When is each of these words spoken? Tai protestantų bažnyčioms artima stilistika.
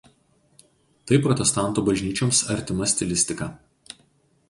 Tai 1.11 1.19
protestantų 1.27 1.85
bažnyčioms 1.91 2.43
artima 2.57 2.91
stilistika. 2.97 3.53